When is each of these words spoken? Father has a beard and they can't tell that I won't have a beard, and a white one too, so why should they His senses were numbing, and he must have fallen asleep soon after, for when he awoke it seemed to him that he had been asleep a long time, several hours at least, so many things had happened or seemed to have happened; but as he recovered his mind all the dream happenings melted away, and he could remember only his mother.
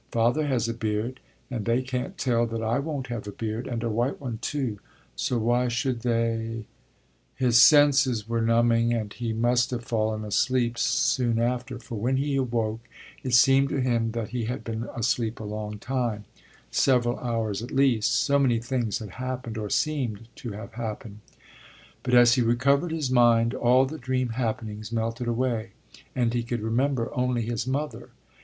Father 0.11 0.47
has 0.47 0.67
a 0.67 0.73
beard 0.73 1.19
and 1.51 1.65
they 1.65 1.83
can't 1.83 2.17
tell 2.17 2.47
that 2.47 2.63
I 2.63 2.79
won't 2.79 3.05
have 3.13 3.27
a 3.27 3.31
beard, 3.31 3.67
and 3.67 3.83
a 3.83 3.89
white 3.91 4.19
one 4.19 4.39
too, 4.41 4.79
so 5.15 5.37
why 5.37 5.67
should 5.67 5.99
they 5.99 6.65
His 7.35 7.61
senses 7.61 8.27
were 8.27 8.41
numbing, 8.41 8.95
and 8.95 9.13
he 9.13 9.31
must 9.31 9.69
have 9.69 9.85
fallen 9.85 10.23
asleep 10.25 10.79
soon 10.79 11.37
after, 11.37 11.77
for 11.77 11.99
when 11.99 12.17
he 12.17 12.35
awoke 12.35 12.79
it 13.21 13.35
seemed 13.35 13.69
to 13.69 13.79
him 13.79 14.13
that 14.13 14.29
he 14.29 14.45
had 14.45 14.63
been 14.63 14.89
asleep 14.95 15.39
a 15.39 15.43
long 15.43 15.77
time, 15.77 16.25
several 16.71 17.19
hours 17.19 17.61
at 17.61 17.69
least, 17.69 18.11
so 18.11 18.39
many 18.39 18.57
things 18.57 18.97
had 18.97 19.11
happened 19.21 19.55
or 19.55 19.69
seemed 19.69 20.27
to 20.37 20.53
have 20.53 20.73
happened; 20.73 21.19
but 22.01 22.15
as 22.15 22.33
he 22.33 22.41
recovered 22.41 22.89
his 22.91 23.11
mind 23.11 23.53
all 23.53 23.85
the 23.85 23.99
dream 23.99 24.29
happenings 24.29 24.91
melted 24.91 25.27
away, 25.27 25.73
and 26.15 26.33
he 26.33 26.41
could 26.41 26.61
remember 26.63 27.15
only 27.15 27.43
his 27.43 27.67
mother. 27.67 28.09